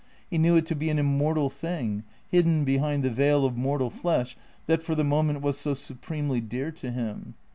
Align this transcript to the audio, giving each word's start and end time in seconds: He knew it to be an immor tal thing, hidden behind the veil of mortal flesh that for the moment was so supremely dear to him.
He 0.31 0.39
knew 0.39 0.55
it 0.55 0.65
to 0.65 0.73
be 0.75 0.89
an 0.89 0.97
immor 0.97 1.35
tal 1.35 1.47
thing, 1.51 2.01
hidden 2.27 2.65
behind 2.65 3.03
the 3.03 3.11
veil 3.11 3.45
of 3.45 3.55
mortal 3.55 3.91
flesh 3.91 4.35
that 4.65 4.81
for 4.81 4.95
the 4.95 5.03
moment 5.03 5.41
was 5.43 5.59
so 5.59 5.75
supremely 5.75 6.41
dear 6.41 6.71
to 6.71 6.89
him. 6.89 7.35